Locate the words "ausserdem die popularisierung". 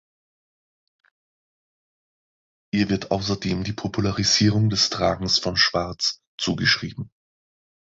3.11-4.71